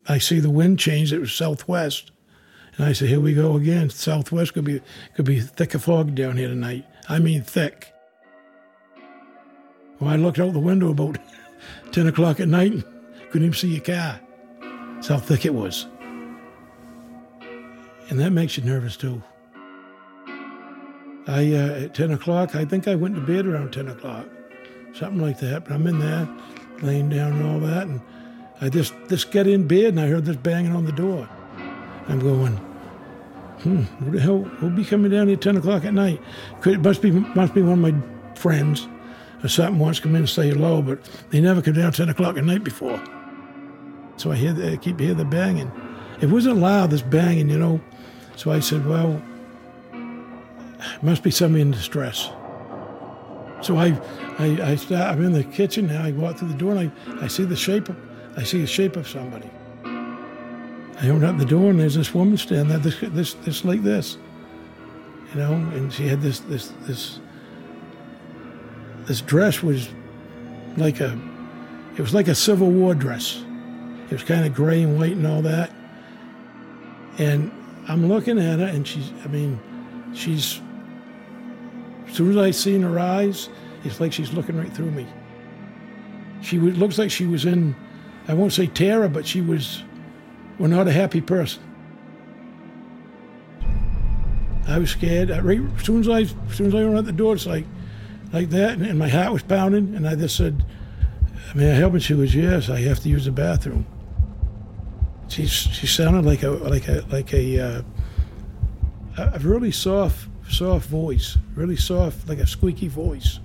[0.08, 1.12] I see the wind change.
[1.12, 2.12] It was southwest,
[2.76, 3.90] and I said, "Here we go again.
[3.90, 4.80] Southwest could be
[5.14, 6.86] could be thick fog down here tonight.
[7.08, 7.92] I mean thick."
[9.98, 11.18] Well, I looked out the window about
[11.92, 12.84] ten o'clock at night
[13.30, 14.20] couldn't even see a car.
[14.94, 15.86] That's how thick it was,
[18.10, 19.22] and that makes you nervous too.
[21.26, 24.26] I uh, at ten o'clock, I think I went to bed around ten o'clock,
[24.92, 25.64] something like that.
[25.64, 26.28] But I'm in there,
[26.82, 28.00] laying down and all that, and
[28.60, 31.28] I just just get in bed and I heard this banging on the door.
[32.08, 32.56] I'm going,
[33.62, 36.20] hmm, who the hell will be coming down here at ten o'clock at night?
[36.60, 38.88] Could, it must be must be one of my friends
[39.42, 40.98] or something wants to come in and say hello, but
[41.30, 43.00] they never come down at ten o'clock at night before.
[44.16, 45.70] So I hear the, I keep hear the banging.
[46.20, 47.80] It wasn't loud, this banging, you know.
[48.40, 49.20] So I said, well,
[51.02, 52.30] must be somebody in distress.
[53.60, 54.00] So I,
[54.38, 56.02] I, I start, I'm in the kitchen now.
[56.02, 57.96] I walk through the door and I, I see the shape of,
[58.38, 59.50] I see the shape of somebody.
[59.84, 63.82] I open up the door and there's this woman standing there, this, this, this like
[63.82, 64.16] this,
[65.34, 67.20] you know, and she had this, this, this,
[69.00, 69.90] this dress was
[70.78, 71.12] like a,
[71.98, 73.44] it was like a Civil War dress.
[74.06, 75.70] It was kind of gray and white and all that.
[77.18, 77.52] And
[77.90, 79.60] I'm looking at her and she's, I mean,
[80.14, 80.60] she's,
[82.06, 83.48] as soon as I seen her eyes,
[83.84, 85.06] it's like she's looking right through me.
[86.40, 87.74] She was, looks like she was in
[88.28, 89.82] I won't say terror, but she was,
[90.58, 91.62] well, not a happy person.
[94.68, 95.32] I was scared.
[95.32, 97.46] I, right, as soon as I, as soon as I went out the door, it's
[97.46, 97.66] like,
[98.32, 99.96] like that, and, and my heart was pounding.
[99.96, 100.64] And I just said,
[101.56, 103.84] "May I help?" And she was, "Yes, I have to use the bathroom."
[105.30, 107.82] She she sounded like a like a like a uh,
[109.16, 113.38] a really soft soft voice, really soft, like a squeaky voice.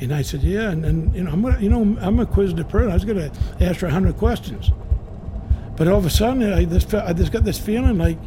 [0.00, 2.68] And I said, yeah, and, and you know, I'm gonna, you know, I'm a inquisitive
[2.68, 2.90] person.
[2.90, 4.70] I was to ask her hundred questions,
[5.76, 8.18] but all of a sudden, I just, I just got this feeling like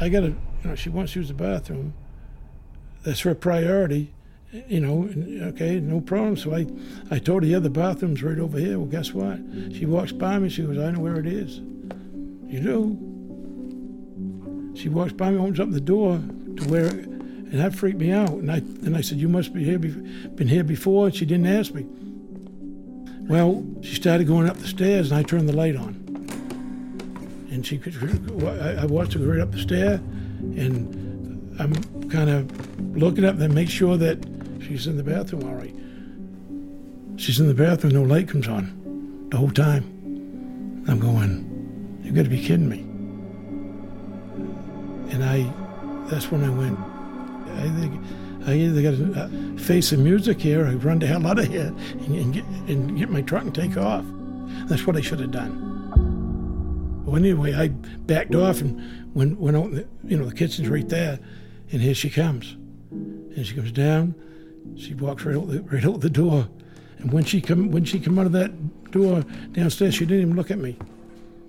[0.00, 1.92] I got to, you know, she wants to use the bathroom.
[3.02, 4.12] That's her priority,
[4.52, 5.08] you know.
[5.48, 6.36] Okay, no problem.
[6.36, 6.66] So I,
[7.10, 8.78] I told her, yeah, the bathroom's right over here.
[8.78, 9.38] Well, guess what?
[9.72, 10.48] She walks by me.
[10.48, 11.58] She goes, I know where it is.
[12.46, 13.06] You do.
[14.76, 16.20] She walks by me, opens up the door
[16.56, 16.90] to where
[17.50, 18.30] and that freaked me out.
[18.30, 21.46] And I and I said, "You must be here, been here before." And she didn't
[21.46, 21.84] ask me.
[23.28, 25.94] Well, she started going up the stairs, and I turned the light on.
[27.50, 27.94] And she could,
[28.44, 29.94] I watched her go right up the stair,
[30.40, 31.74] and I'm
[32.08, 34.18] kind of looking up and make sure that
[34.62, 35.74] she's in the bathroom all right.
[37.20, 39.84] She's in the bathroom, no light comes on the whole time.
[40.88, 42.80] I'm going, you got to be kidding me.
[45.12, 45.52] And I,
[46.08, 46.78] that's when I went,
[47.58, 48.02] I think
[48.46, 51.46] I either got to uh, face the music here or run the hell out of
[51.46, 54.04] here and, and, get, and get my truck and take off.
[54.68, 57.04] That's what I should have done.
[57.04, 60.88] Well, anyway, I backed off and went, went out, the, you know, the kitchen's right
[60.88, 61.18] there,
[61.72, 62.56] and here she comes.
[62.90, 64.14] And she comes down,
[64.76, 66.48] she walks right out the, right out the door.
[66.98, 70.36] And when she come when she come out of that door downstairs, she didn't even
[70.36, 70.76] look at me.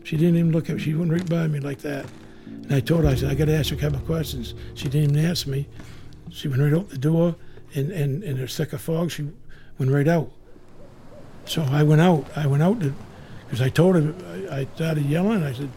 [0.04, 0.82] She didn't even look at me.
[0.82, 2.06] She went right by me like that.
[2.46, 4.56] And I told her, I said, I got to ask her a couple of questions.
[4.74, 5.68] She didn't even answer me.
[6.30, 7.36] She went right out the door,
[7.76, 9.28] and, and, and in a thick of fog, she
[9.78, 10.32] went right out.
[11.46, 12.26] So I went out.
[12.36, 14.14] I went out because I told her,
[14.50, 15.44] I, I started yelling.
[15.44, 15.70] I said,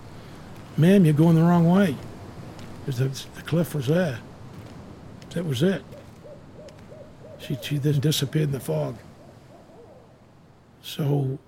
[0.76, 1.96] ma'am, you're going the wrong way.
[2.84, 4.18] Because the, the cliff was there.
[5.30, 5.82] That was it.
[7.46, 8.96] She, she then disappeared in the fog.
[10.82, 11.38] So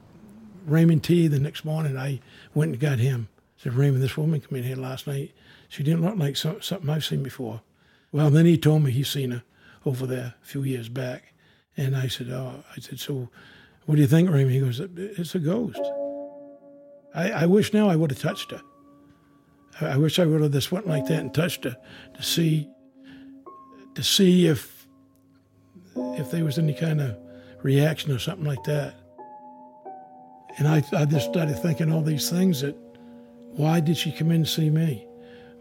[0.66, 2.20] Raymond T, the next morning, I
[2.54, 3.28] went and got him.
[3.58, 5.32] I said, Raymond, this woman came in here last night.
[5.68, 7.62] She didn't look like some, something I've seen before.
[8.12, 9.42] Well, then he told me he's seen her
[9.84, 11.32] over there a few years back.
[11.76, 13.28] And I said, oh, I said, so
[13.86, 14.52] what do you think, Raymond?
[14.52, 15.80] He goes, it's a ghost.
[17.14, 18.60] I, I wish now I would have touched her.
[19.80, 21.76] I, I wish I would have just went like that and touched her
[22.14, 22.68] to see,
[23.94, 24.75] to see if,
[25.96, 27.16] if there was any kind of
[27.62, 28.94] reaction or something like that.
[30.58, 32.76] And I, I just started thinking all these things that,
[33.52, 35.06] why did she come in to see me?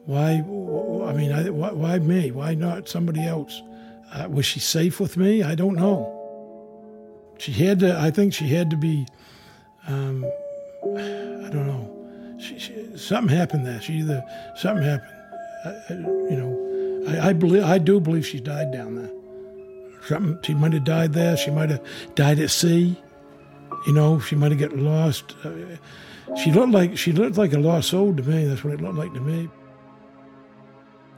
[0.06, 2.32] Why, I mean, I, why, why, me?
[2.32, 3.62] Why not somebody else?
[4.14, 5.44] Uh, was she safe with me?
[5.44, 6.12] I don't know.
[7.38, 9.06] She had to, I think she had to be,
[9.88, 10.24] um,
[10.84, 12.38] I don't know.
[12.40, 13.82] She, she, something happened there.
[13.82, 14.24] She either,
[14.58, 15.12] something happened.
[15.66, 19.12] I, you know, I, I, believe, I do believe she died down there.
[20.08, 21.36] Something, she might have died there.
[21.36, 21.84] She might have
[22.16, 23.02] died at sea.
[23.88, 25.36] You know, she might have got lost.
[25.44, 25.52] Uh,
[26.36, 28.46] she looked like she looked like a lost soul to me.
[28.46, 29.50] That's what it looked like to me.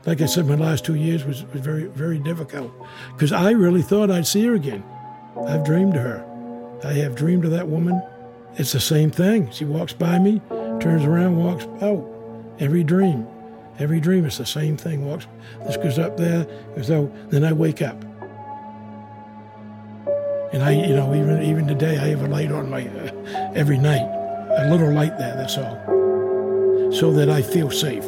[0.06, 2.72] Like I said, my last two years was, was very very difficult
[3.14, 4.84] because I really thought I'd see her again.
[5.48, 6.80] I've dreamed of her.
[6.84, 8.02] I have dreamed of that woman.
[8.56, 9.52] It's the same thing.
[9.52, 10.42] She walks by me,
[10.80, 12.06] turns around, walks out.
[12.60, 13.28] Every dream,
[13.80, 15.06] every dream, it's the same thing.
[15.06, 15.28] Walks.
[15.66, 17.12] This goes up there, goes out.
[17.30, 18.04] Then I wake up.
[20.54, 23.78] And I, you know, even even today, I have a light on my uh, every
[23.78, 24.08] night,
[24.58, 25.36] a little light there.
[25.36, 28.06] That's all, so that I feel safe.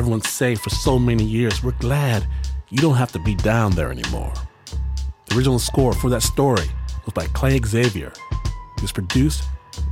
[0.00, 1.62] Keeping everyone safe for so many years.
[1.62, 2.26] We're glad
[2.70, 4.32] you don't have to be down there anymore.
[5.26, 6.64] The original score for that story
[7.04, 8.10] was by Clay Xavier.
[8.76, 9.44] It was produced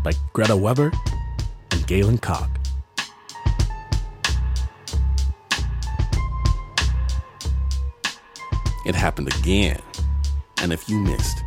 [0.03, 0.93] by Greta Weber
[1.73, 2.49] and Gaylen Koch.
[8.87, 9.83] It happened again.
[10.63, 11.45] And if you missed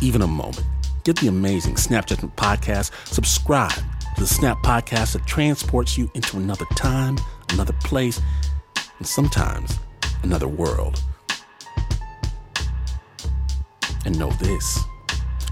[0.00, 0.62] even a moment,
[1.02, 3.72] get the amazing Snap Judgment podcast, subscribe
[4.14, 7.18] to the Snap podcast that transports you into another time,
[7.50, 8.20] another place,
[8.98, 9.78] and sometimes
[10.22, 11.02] another world.
[14.04, 14.80] And know this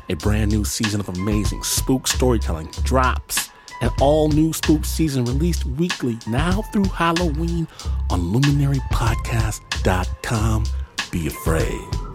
[0.08, 3.50] a brand new season of amazing spook storytelling drops.
[3.80, 7.66] An all new spook season released weekly now through Halloween
[8.10, 10.64] on luminarypodcast.com.
[11.10, 12.11] Be afraid.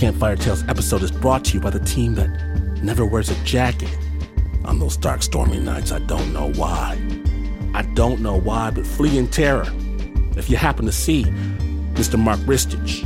[0.00, 2.30] Campfire Tales episode is brought to you by the team that
[2.82, 3.94] never wears a jacket.
[4.64, 6.98] On those dark, stormy nights, I don't know why.
[7.74, 9.66] I don't know why, but flee in terror.
[10.38, 11.24] If you happen to see
[11.96, 12.18] Mr.
[12.18, 13.04] Mark Ristich,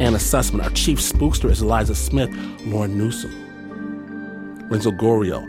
[0.00, 5.46] Anna Sussman, our chief spookster is Eliza Smith, Lauryn Newson, Renzo Gorio,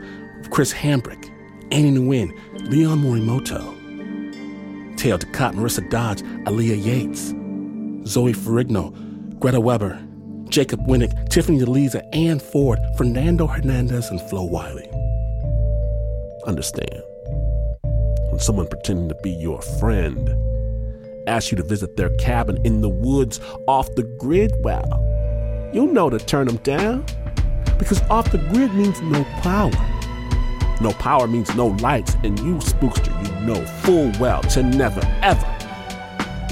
[0.49, 1.31] Chris Hambrick,
[1.71, 2.37] Annie Nguyen,
[2.69, 7.29] Leon Morimoto, Teo Ducot, Marissa Dodge, Aaliyah Yates,
[8.11, 9.10] Zoe Ferrigno,
[9.41, 9.99] Greta Weber,
[10.49, 14.87] Jacob Winnick, Tiffany DeLiza, Ann Ford, Fernando Hernandez, and Flo Wiley.
[16.45, 17.01] Understand,
[18.29, 20.29] when someone pretending to be your friend
[21.27, 25.01] asks you to visit their cabin in the woods off the grid, well,
[25.73, 27.03] you'll know to turn them down.
[27.79, 29.71] Because off the grid means no power,
[30.81, 35.50] No power means no lights, and you, spookster, you know full well to never, ever,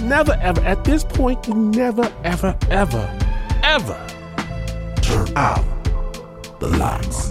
[0.10, 3.20] never, ever, at this point, you never, ever, ever,
[3.64, 4.08] ever
[5.02, 5.64] turn out
[6.60, 7.29] the lights.